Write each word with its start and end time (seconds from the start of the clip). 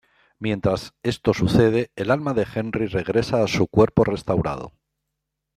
Mientras 0.39 0.95
esto 1.03 1.31
sucede, 1.31 1.91
el 1.95 2.09
alma 2.09 2.33
de 2.33 2.47
Henry 2.51 2.87
regresa 2.87 3.43
a 3.43 3.47
su 3.47 3.67
cuerpo 3.67 4.03
restaurado. 4.03 4.71